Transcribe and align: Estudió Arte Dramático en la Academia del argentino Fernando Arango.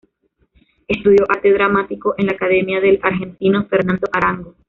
Estudió 0.87 1.25
Arte 1.29 1.53
Dramático 1.53 2.15
en 2.17 2.25
la 2.25 2.31
Academia 2.31 2.81
del 2.81 2.99
argentino 3.03 3.65
Fernando 3.67 4.07
Arango. 4.11 4.55